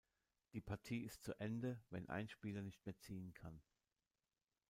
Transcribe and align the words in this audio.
Die 0.53 0.61
Partie 0.61 1.03
ist 1.03 1.21
zu 1.21 1.39
Ende, 1.39 1.79
wenn 1.91 2.09
ein 2.09 2.27
Spieler 2.27 2.63
nicht 2.63 2.83
mehr 2.87 2.97
ziehen 2.97 3.35
kann. 3.35 3.61